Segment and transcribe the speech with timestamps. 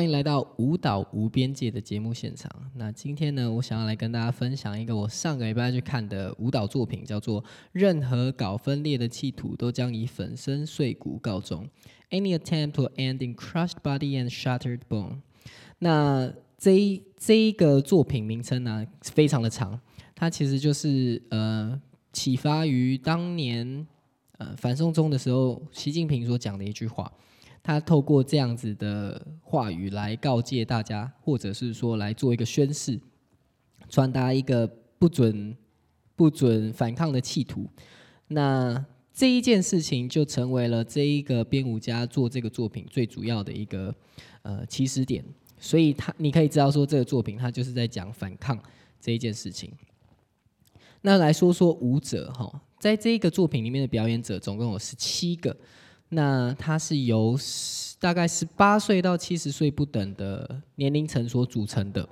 [0.00, 2.50] 欢迎来到舞蹈无边界的节目现场。
[2.74, 7.42] 那今天呢，我想要来跟大家分享一个我上个礼拜去看的舞蹈作品，叫做
[7.72, 11.68] 《任何搞分裂的企图都将以粉身碎骨告终》
[12.18, 15.18] （Any attempt to end in crushed body and shattered bone）。
[15.80, 19.78] 那这这一个作品名称呢，非常的长，
[20.14, 21.78] 它其实就是呃，
[22.10, 23.86] 启发于当年
[24.38, 27.12] 呃反送中的时候，习近平所讲的一句话。
[27.62, 32.98] 他透过这样子的话语来告诫大家，或者是说来做一个宣誓，
[33.88, 34.66] 传达一个
[34.98, 35.54] 不准
[36.16, 37.68] 不准反抗的企图。
[38.28, 38.82] 那
[39.12, 43.94] 这一件事情就成为了这一个编舞家做这个作品最主要的一个
[44.42, 45.22] 呃起始点。
[45.58, 48.58] 所以他你可以知道说，这个作品他就是在讲反抗
[48.98, 49.70] 这一件事情。
[51.02, 55.54] 那来说说舞者哈，在这一个作品里面的表演者总共有十七个。
[56.10, 57.36] 那它是由
[57.98, 62.08] 大概十八岁到七十岁不等的年龄层所组成的。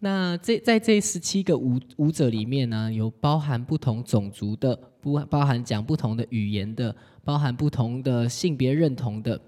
[0.00, 9.40] 那这在这十七个舞舞者里面呢，有包含不同种族的，不包含讲不同的语言的，包含不同的性别认同的。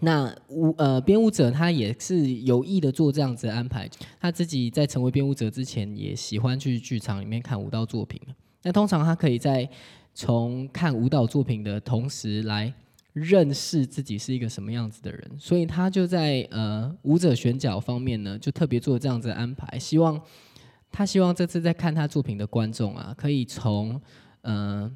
[0.00, 8.20] 那舞呃编舞者他也是有意的做这样子的安排，他自己在成为编舞者之前，也喜欢去剧场里面看舞蹈作品。
[8.62, 9.68] 那通常他可以在
[10.14, 12.72] 从看舞蹈作品的同时来
[13.12, 20.20] 认识自己是一个什么样子的人，所以他就在呃舞者选角方面呢，就特别做这样子的安排，希望
[20.90, 24.00] 他希望这次在看他作品的观众啊，可以从
[24.42, 24.90] 呃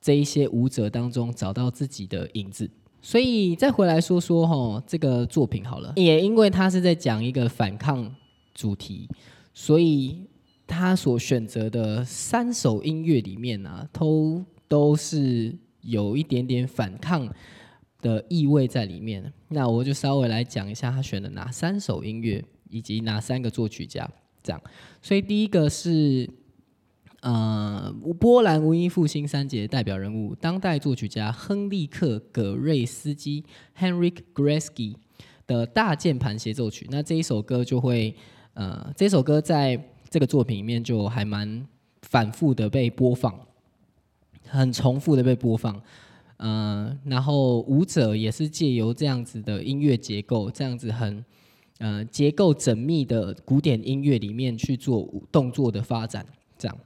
[0.00, 2.70] 这一些舞者当中找到自己的影子。
[3.00, 8.14] 所以再回来说说哈这个作品好了，也因为他是在讲一个反抗
[8.54, 9.08] 主题，
[9.54, 10.26] 所以
[10.66, 17.28] 他所选择的三首音乐里面啊，都都是有一点点反抗
[18.00, 19.32] 的意味在里面。
[19.48, 24.08] 那我就稍微来讲一下他选的哪三首音乐，以及哪三个作曲家。
[24.42, 24.62] 这样，
[25.02, 26.30] 所以第一个是
[27.20, 33.44] 呃波兰文艺复兴三杰代表人物，当代作曲家亨利克·葛瑞斯基
[33.76, 34.94] （Henrik Greski）
[35.46, 36.86] 的大键盘协奏曲。
[36.90, 38.14] 那这一首歌就会
[38.54, 41.66] 呃，这首歌在这个作品里面就还蛮
[42.02, 43.47] 反复的被播放。
[44.50, 45.80] 很重复的被播放，
[46.38, 51.24] 嗯，然后舞者也是借由这样子的音乐结构，这样子很，
[51.78, 56.24] 呃，结构缜密的古典音乐里面去做动作的发展，
[56.56, 56.78] 这样。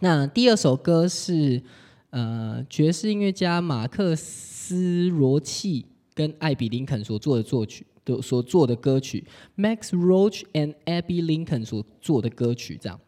[0.00, 1.62] 那第二首歌是，
[2.10, 9.24] 呃，爵士音乐家马克思罗契跟艾比林肯所做的作曲的所做的歌曲
[9.56, 13.00] ，Max Roach and Abby Lincoln 所做的歌曲，这样。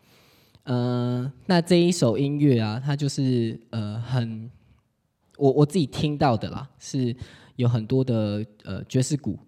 [0.69, 4.51] 呃，那这一首音乐啊，它就是呃很，
[5.39, 7.17] 我我自己听到的啦，是
[7.57, 9.39] 有很多的呃爵士鼓，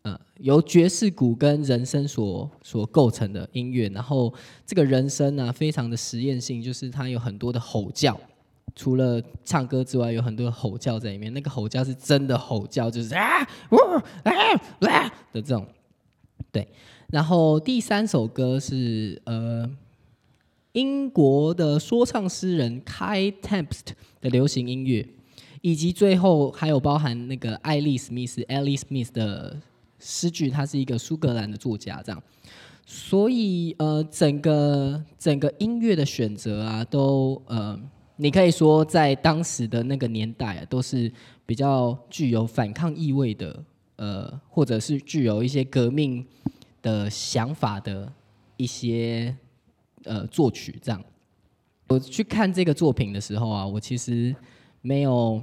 [0.00, 4.32] 呃由爵士鼓跟人声所所构成的音乐，然后
[4.64, 8.18] 这个人声呢非常的实验性，就是它有很多的吼叫，
[8.74, 13.76] 除了唱歌之外，有很多的吼叫在里面，那个吼叫是真的吼叫，就是啊呜
[14.24, 14.32] 啊
[14.88, 15.66] 啊的这种，
[16.50, 16.66] 对，
[17.08, 19.70] 然后第三首歌是呃。
[20.72, 23.88] 英国的说唱诗人 Kai Tempest
[24.20, 25.04] 的流行音乐，
[25.62, 29.60] 以及最后还有包含那个艾丽史密斯 （Alice Smith） 的
[29.98, 32.22] 诗句，他是一个苏格兰的作家，这样。
[32.86, 37.76] 所以呃，整个整个音乐的选择啊，都呃，
[38.16, 41.12] 你可以说在当时的那个年代啊，都是
[41.46, 43.64] 比较具有反抗意味的，
[43.96, 46.24] 呃，或者是具有一些革命
[46.80, 48.12] 的想法的
[48.56, 49.36] 一些。
[50.04, 51.02] 呃，作曲这样，
[51.88, 54.34] 我去看这个作品的时候啊，我其实
[54.80, 55.42] 没有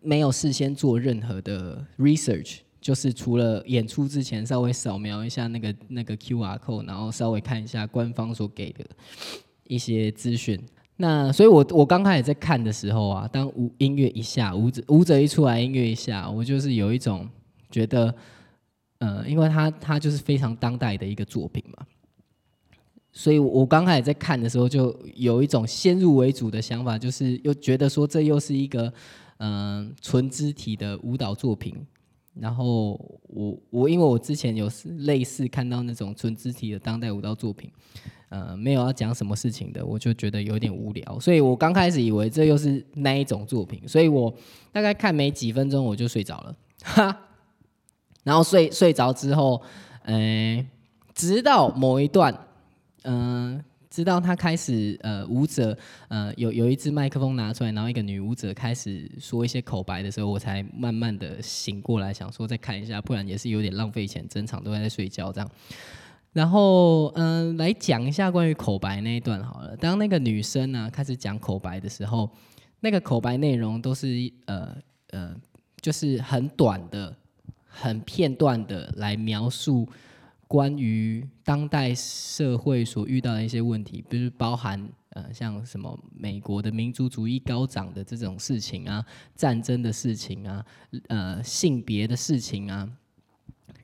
[0.00, 8.84] 没有事先做任何的 research，就是除了演出之前稍微扫描一下那个那个 QR code，然后稍微看一下官方所给的
[9.64, 10.60] 一些资讯。
[10.96, 17.26] 那所以，我我刚开始在看的时候啊，当舞音乐一下，舞者舞者一出来，音乐一下，我就是有一种
[17.70, 18.14] 觉得，
[18.98, 21.86] 呃，因为他他就是非常当代的一个作品嘛。
[23.12, 28.92] 所以，我刚开始在看的时候，就有一种先入为主的想法，就是又觉得说这又是一个
[29.38, 31.74] 嗯纯肢体的舞蹈作品。
[32.34, 32.92] 然后，
[33.24, 37.68] 我我因为我之前有类似看到那种纯肢体的当代舞蹈作品，
[38.28, 41.18] 呃，没有要讲什么事情的，我就觉得有点无聊。
[41.18, 44.32] 所以我刚开始以为这又是那一种作品，所以我
[44.70, 46.56] 大概看没几分钟我就睡着了。
[46.84, 47.20] 哈，
[48.22, 49.60] 然后睡睡着之后，
[50.04, 50.64] 呃，
[51.12, 52.46] 直到某一段。
[53.04, 55.76] 嗯，直到他开始呃舞者
[56.08, 65.50] 呃有有一支麦克风拿出来，然后一个女舞者开始说一些口白的时候，我才慢慢的醒过来，想说再看一下，不然也是有点浪费钱，整场都在睡觉这样。
[66.32, 69.76] 然后嗯，来讲一下关于口白那一段好了。
[69.76, 72.30] 当那个女生呢开始讲口白的时候，
[72.80, 74.76] 那个口白内容都是呃
[75.08, 75.34] 呃，
[75.80, 77.16] 就是很短的、
[77.66, 79.88] 很片段的来描述。
[80.50, 89.06] 关于当代社会所遇到的一些问题，比如包含呃像什么美国的民族主义高涨的这种事情啊，
[89.36, 90.66] 战争的事情啊，
[91.06, 92.90] 呃性别的事情啊，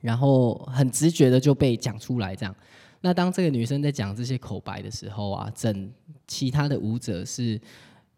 [0.01, 2.53] 然后很直觉的就被讲出来这样。
[2.99, 5.89] 那当这个女生在讲这些口白的时候啊，整
[6.27, 7.57] 其他的舞者是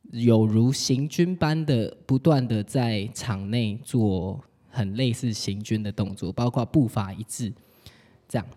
[0.10, 7.54] 有如行军般的不断的在场内做很类似行军的动作，包括步伐一致。
[8.30, 8.48] 这样，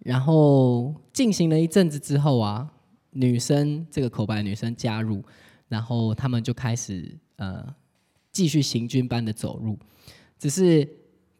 [0.00, 2.70] 然后进行了一阵子之后啊，
[3.12, 5.24] 女生这个口白女生加入，
[5.68, 7.74] 然后他们就开始呃
[8.30, 9.78] 继续行军般的走路，
[10.38, 10.86] 只是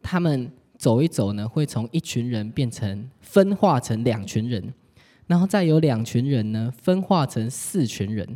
[0.01, 4.73] 他们走一走呢，会从一群人变成分化成两群人，
[5.27, 8.27] 然后再有两群人呢分化成四群人，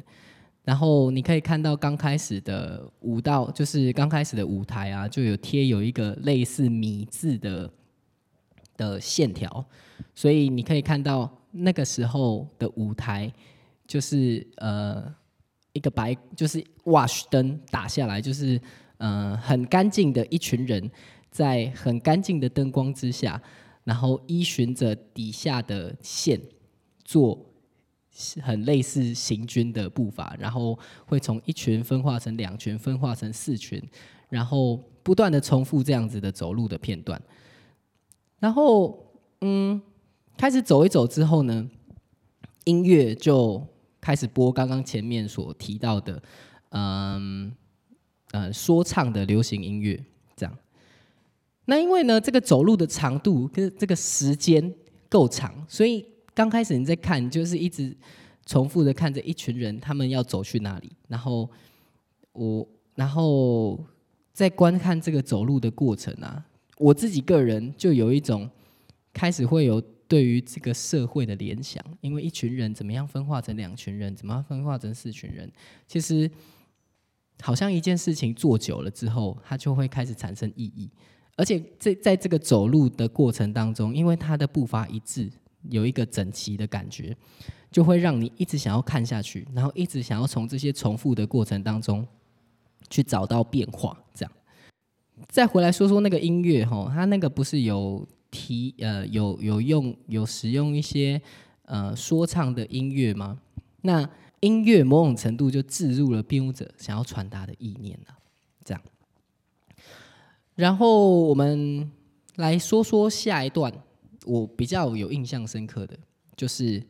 [0.63, 7.67] 然后你可以看到刚开始的舞蹈，就是刚开始的舞台啊，就有贴有一个类似米字的。
[8.77, 9.65] 的线条，
[10.13, 13.31] 所以你可以看到那个时候的舞台，
[13.87, 15.13] 就是呃
[15.73, 18.59] 一个白，就是 wash 灯打下来，就是
[18.97, 20.89] 呃很干净的一群人，
[21.31, 23.41] 在很干净的灯光之下，
[23.83, 26.41] 然后依循着底下的线
[27.03, 27.39] 做
[28.41, 33.81] 很类似行军的步伐，然后会从一群分化成两群，分化成四群，
[34.29, 37.21] 然后不断的重复这样子的走路的片段。
[38.45, 39.03] 然后，
[39.41, 39.81] 嗯，
[40.37, 41.67] 开始走一走之后呢，
[42.65, 43.59] 音乐就
[43.99, 46.21] 开始播刚刚前面所提到的，
[46.69, 47.51] 嗯，
[48.33, 49.99] 呃，说唱的流行音乐
[50.35, 50.55] 这样。
[51.65, 54.71] 那因为呢，这个走路的长度跟这个时间
[55.09, 56.05] 够长，所以
[56.35, 57.97] 刚开始你在看，就是一直
[58.45, 60.91] 重复的看着一群人，他们要走去哪里。
[61.07, 61.49] 然后
[62.33, 63.83] 我，然后
[64.33, 66.45] 在观看这个走路的过程啊。
[66.77, 68.49] 我自己个人就有一种
[69.13, 75.51] 开始会有对于这个社会的联想，因为一群人怎么样分化成两群人，怎么样分化成四群人，
[75.87, 76.29] 其实
[77.41, 80.91] 好像一件事情做久了之后，它就会开始产生意义。
[81.37, 85.29] 而且在在这个走路的过程当中，因为它的步伐一致，
[85.69, 87.15] 有一个整齐的感觉，
[87.71, 92.07] 就会让你一直想要看下去，然后一直想要从这些重复的过程当中
[92.89, 94.31] 去找到变化，这样。
[95.29, 101.21] 再回来说说那个音乐哈，它那个不是有提呃有有用有使用一些
[101.63, 103.39] 呃说唱的音乐吗？
[103.81, 104.09] 那
[104.41, 108.15] 音乐某种程度就置入了编舞者想要传达的意念了，
[108.65, 108.81] 这样。
[110.55, 111.89] 然后我们
[112.35, 113.73] 来说说下一段，
[114.25, 115.97] 我比较有印象深刻的
[116.35, 116.83] 就是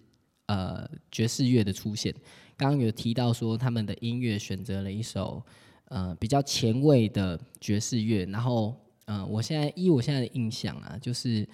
[0.47, 2.13] 呃爵士乐的出现。
[2.57, 5.43] 刚刚有提到说他们的音乐选择了一首。
[5.85, 11.47] 呃，比较前卫的爵士乐，然后，呃，我现在依我现在的印象啊，就是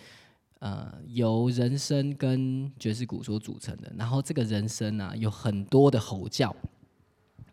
[0.59, 6.55] 呃，由人声跟爵士鼓所组成的，然后这个人声啊，有很多的吼叫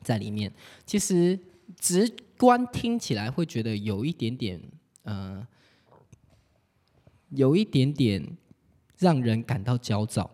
[0.02, 0.52] 在里面，
[0.87, 1.38] 其实
[1.76, 4.62] 直观听起来会觉得有一点点，
[5.02, 5.47] 呃，
[7.31, 8.37] 有一点点
[8.97, 10.31] 让人感到焦躁。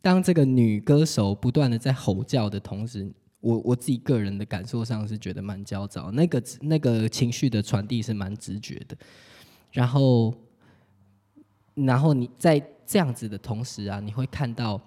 [0.00, 3.12] 当这个女歌手不断的在吼叫的同时，
[3.42, 8.96] 我我自己个人的感受上是觉得蛮焦躁，那个那个情绪的传递是蛮直觉的，
[9.72, 10.32] 然后，
[11.74, 14.80] 然后你在这样子的同时啊，你会看到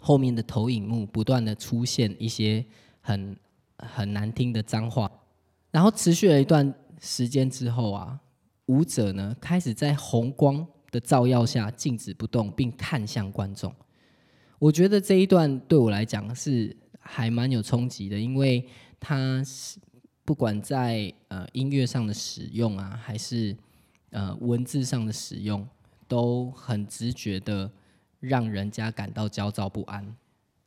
[0.00, 2.64] 后面的投影幕不断的出现一些
[3.02, 3.36] 很
[3.76, 5.12] 很难听的脏话，
[5.70, 8.18] 然后持续了一段时间之后啊，
[8.64, 13.70] 舞者呢开始在红光的照耀下静止不动，并看向观众。
[14.58, 16.74] 我觉得这一段对我来讲是。
[17.10, 18.68] 还蛮有冲击的，因为
[19.00, 19.80] 它是
[20.26, 23.56] 不管在呃音乐上的使用啊，还是
[24.10, 25.66] 呃文字上的使用，
[26.06, 27.72] 都很直觉的
[28.20, 30.14] 让人家感到焦躁不安。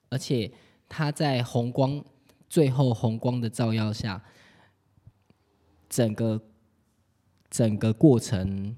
[0.10, 0.52] 而且
[0.90, 2.04] 它在红光
[2.50, 4.24] 最后红光的照耀下，
[5.88, 6.42] 整个
[7.52, 8.76] 整个过程，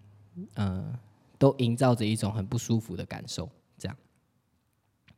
[0.56, 0.94] 嗯，
[1.40, 3.50] 都营造着一种很不舒服的感受。
[3.78, 3.98] 这样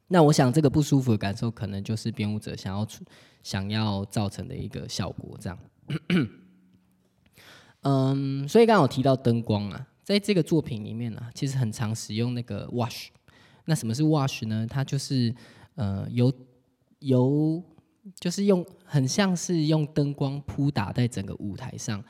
[0.08, 2.88] 那我想，这个不舒服的感受，可能就是编舞者想要
[3.42, 5.60] 想要造成的一个效果，这样。
[7.82, 13.08] 嗯，所以刚刚我提到灯光啊，在这个作品里面呢，其实很常使用那个 wash。
[13.66, 14.68] 那什么是 wash 呢？
[14.70, 15.34] 它就是
[15.76, 16.32] 呃由
[17.00, 17.64] 由
[18.20, 22.04] 就是用很像是用灯光铺打在整个舞台上，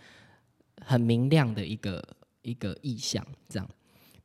[0.82, 2.04] 很明亮的一个
[2.42, 3.70] 一个意象，这样。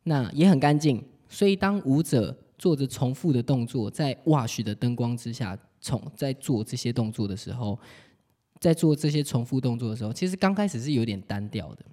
[0.02, 7.78] 那也很干净，所以当舞者做着重复的动作，在 wash 的灯光之下，从在做这些动作的时候，
[8.58, 11.84] 在做这些重复动作的时候，其实刚开始是有点单调的。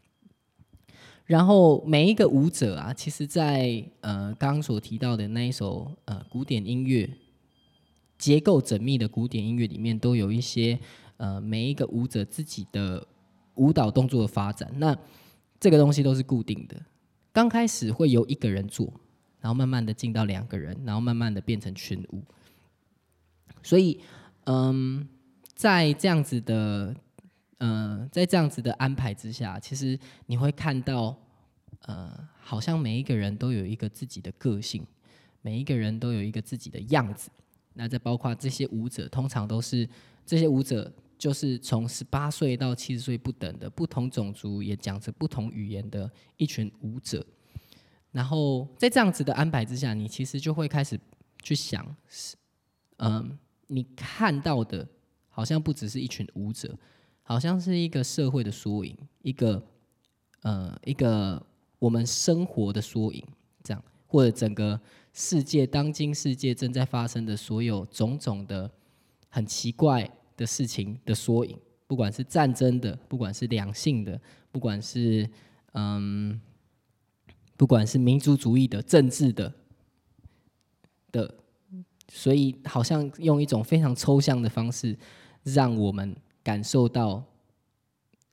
[1.26, 7.10] 然后每一个舞者啊，其实，在呃刚刚所提到的那一首呃古典音乐，
[8.18, 10.78] 结构缜密的古典音乐里面，都有一些
[11.16, 13.08] 呃每一个舞者自己的
[13.56, 14.70] 舞蹈动作的发展。
[14.78, 14.98] 那
[15.60, 16.76] 这个东西都是固定的。
[17.32, 18.92] 刚开始会由一个人做，
[19.48, 22.22] 然后慢慢的进到两个人，然后慢慢的变成群舞。
[23.64, 23.98] 所以，
[24.44, 25.08] 嗯，
[25.56, 26.94] 在这样子的。
[27.60, 31.18] 嗯，在这样子的安排之下，其实你会看到，
[31.88, 34.86] 呃，好像每一个人都有一个自己的个性，
[35.42, 37.32] 每一个人都有一个自己的样子。
[37.74, 39.90] 那再包括这些舞者，通常都是
[40.24, 47.26] 这些舞者，就是从十八岁到七十岁不等的不同种族，也讲着不同语言的一群舞者。
[48.18, 51.00] 然后在这样子的安排之下，你其实就会开始
[51.44, 52.36] 去想，是，
[52.98, 54.88] 嗯，你看到的，
[55.30, 56.76] 好像不只是一群舞者。
[57.22, 59.62] 好像是一个社会的缩影，一个
[60.44, 61.46] 呃，一个
[61.78, 63.22] 我们生活的缩影，
[63.62, 64.80] 这样，或者整个
[65.12, 68.72] 世界当今世界正在发生的所有种种的
[69.28, 74.20] 很奇怪的事情的缩影，不管是战争的，不管是两性的，
[74.50, 75.30] 不管是
[75.74, 76.40] 嗯，
[77.58, 79.54] 不管是民族主义的、政治的
[81.12, 81.36] 的，
[82.08, 84.98] 所以好像用一种非常抽象的方式，
[85.44, 86.16] 让我们。
[86.48, 87.22] 感受到，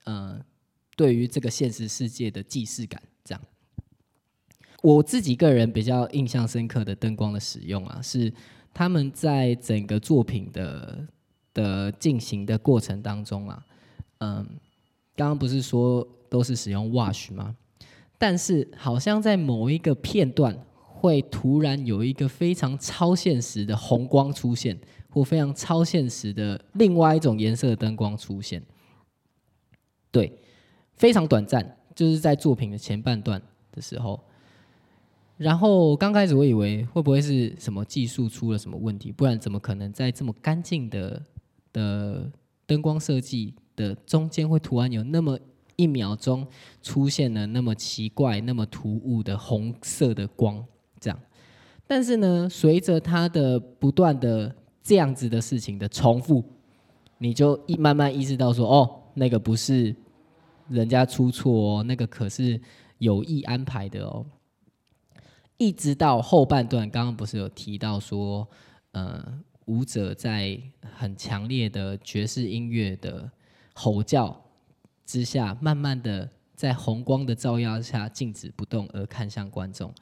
[0.04, 0.40] 呃，
[0.94, 3.42] 对于这个现实世界的既视感，这样。
[4.82, 8.32] 我自己个人比较印象深刻的灯光的使用啊，是
[8.72, 11.04] 他们在整个作品的
[11.52, 13.66] 的进行的过程当中啊，
[14.18, 14.46] 嗯，
[15.16, 17.56] 刚刚不是说都是使用 wash 吗？
[18.24, 24.80] 但是好像在某一个片段，会突然有一个非常超现实的红光出现。
[25.10, 28.60] 或非常超现实的另外一种颜色的灯光出现，
[30.10, 30.36] 对，
[30.94, 33.40] 非常短暂，就是在作品的前半段
[33.70, 34.18] 的时候。
[35.36, 41.22] 然后刚开始我以为会不会是什么技术出了什么问题，不然怎么可能在这么干净的
[41.72, 42.28] 的
[42.66, 45.38] 灯光设计的中间，会突然有那么
[45.76, 46.46] 一秒钟
[46.82, 50.64] 出现了那么奇怪、那么突兀的红色的光？
[51.00, 51.18] 这样，
[51.86, 56.44] 但是呢，随着它的不断的这样子的事情的重复，
[57.18, 59.94] 你就一慢慢意识到说，哦，那个不是
[60.68, 62.60] 人家出错哦，那个可是
[62.98, 64.24] 有意安排的哦。
[65.56, 68.48] 一直到后半段，刚刚不是有提到说，
[68.92, 70.60] 呃，舞者在
[70.96, 73.30] 很强烈的爵士音乐的
[73.72, 74.43] 吼叫
[75.04, 79.92] 之下，慢慢的在红光的照耀下静止不动而看向观众。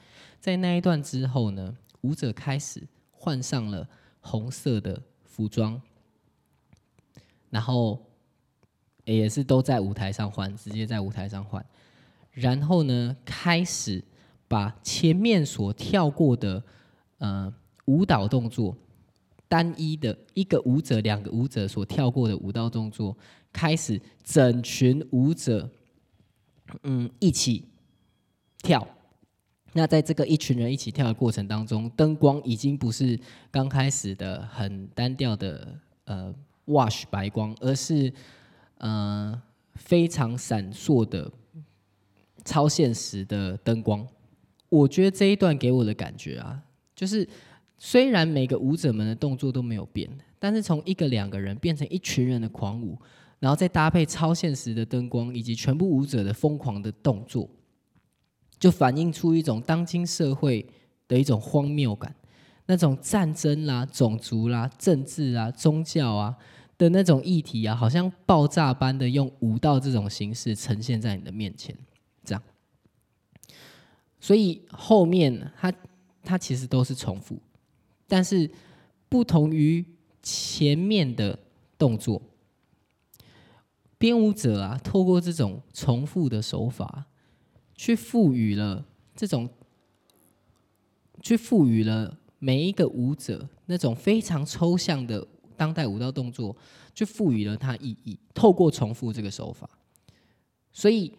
[0.41, 3.89] 在那一段之后呢，舞者开始换上了。
[4.25, 5.83] 红色的服装，
[7.51, 8.01] 然后
[9.05, 11.67] 也是都在舞台上换，直接在舞台上换。
[12.31, 14.05] 然后呢，开始
[14.47, 16.63] 把前面所跳过的
[17.19, 17.53] 呃
[17.87, 18.77] 舞蹈动作，
[19.49, 23.17] 单一的一个舞者、两个舞者所跳过的舞蹈动作，
[23.53, 25.71] 开始整群舞者
[26.83, 27.69] 嗯一起
[28.63, 28.87] 跳。
[29.75, 33.19] 那在这个一群人一起跳的过程当中，灯光已经不是
[33.51, 36.35] 刚开始的很单调的呃
[36.67, 38.13] wash 白光，而是
[38.79, 39.41] 呃
[39.75, 41.33] 非常闪烁的
[42.45, 44.07] 超现实的灯光。
[44.69, 46.63] 我觉得这一段给我的感觉啊，
[46.95, 47.27] 就是
[47.79, 52.99] 虽然每个舞者们的动作都没有变，但是从一个两个人变成一群人的狂舞，
[53.43, 57.51] 然后再搭配超现实的灯光以及全部舞者的疯狂的动作。
[58.57, 60.65] 就反映出一种当今社会
[61.09, 62.15] 的一种荒谬感，
[62.67, 66.37] 那种战争啦、种族啦、政治啊、宗教啊
[66.79, 71.77] 的那种议题啊，好像爆炸般的用武道这种形式呈现在你的面前，
[72.25, 72.41] 这样。
[74.21, 75.73] 所以后面它
[76.23, 77.37] 它其实都是重复，
[78.07, 78.49] 但是
[79.09, 79.85] 不同于
[80.23, 81.37] 前面的
[81.77, 82.23] 动作，
[84.03, 87.07] 编舞者啊，透过这种重复的手法。
[87.77, 89.49] 去赋予了这种，
[91.21, 95.25] 去赋予了每一个舞者那种非常抽象的
[95.57, 96.57] 当代舞蹈动作，
[96.93, 98.19] 去赋予了它意义。
[98.35, 99.69] 透过重复这个手法，
[100.73, 101.13] 所以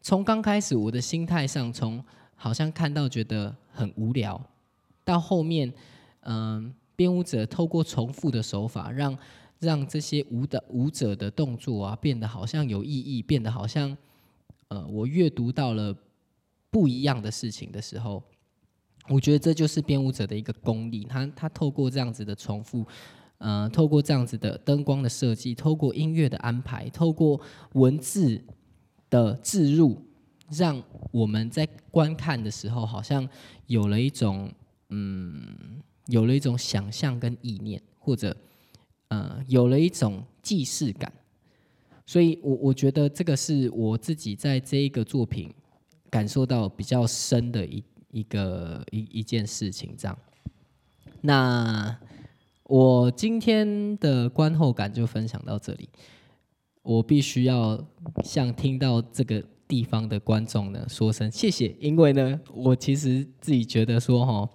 [0.00, 2.02] 从刚开始我的心态上，从
[2.34, 4.42] 好像看到觉得很无聊，
[5.04, 5.72] 到后面，
[6.20, 9.16] 嗯，编舞者透过重复的手法，让
[9.62, 13.96] 让这些舞蹈舞者的动作啊变得好像有意义，变得好像，
[14.66, 15.96] 呃，我阅读到了
[16.68, 18.20] 不一样的事情的时候，
[19.08, 21.04] 我觉得这就是编舞者的一个功力。
[21.04, 22.84] 他他透过这样子的重复，
[23.38, 27.40] 呃，透过这样子的灯光的设计，透过音乐的安排，透过
[27.74, 28.42] 文字
[29.08, 30.04] 的置入，
[30.50, 33.28] 让我们在观看的时候，好像
[33.68, 34.52] 有了一种
[34.88, 38.36] 嗯，有了一种想象跟意念，或者。
[39.12, 41.12] 呃，有了一种既视感，
[42.06, 45.52] 所以我我觉得这个是我自己在这一个作品
[46.08, 49.94] 感受到比较深的一一个一一件事情。
[49.98, 50.18] 这样，
[51.20, 51.94] 那
[52.62, 55.90] 我今天的观后感就分享到这里。
[56.82, 57.78] 我必须要
[58.24, 64.48] 向听到这个地方的观众呢说声谢谢，因为呢，我其实自己觉得说哈。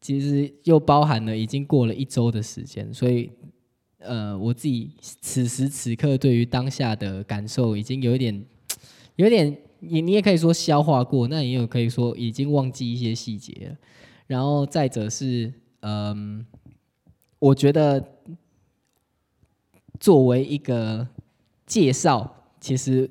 [0.00, 3.30] 其实又包含了已经过了一周的时间，所以，
[3.98, 8.44] 呃，我自己此时此刻对于当下的感受已经有一点，
[9.16, 13.76] 有点，你你也可以说消化过，那也有可以说已经忘记一些细节。
[14.28, 16.46] 然后再者是，嗯，
[17.38, 18.02] 我觉得
[19.98, 21.08] 作为一个
[21.66, 23.10] 介绍，其实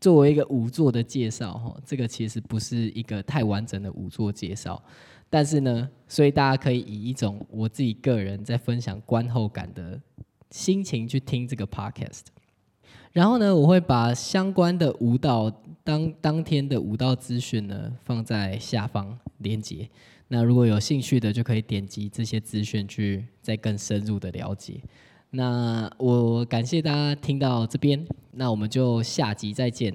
[0.00, 4.82] 作为一个五座的介绍，哈，这个其实不是一个太完整的五座介绍。
[5.30, 9.98] 但是呢，所以大家可以以一种我自己个人在分享观后感的
[10.50, 12.24] 心情去听这个 podcast。
[13.12, 15.50] 然后呢，我会把相关的舞蹈
[15.82, 19.88] 当当天的舞蹈资讯呢放在下方链接。
[20.28, 24.80] 那如果有兴趣的，就可以点击这些资讯去再更深入的了解。
[25.30, 29.94] 那我感谢大家听到这边，那我们就下集再见。